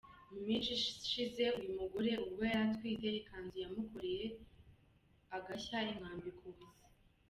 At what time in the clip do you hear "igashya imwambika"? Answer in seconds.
5.37-6.41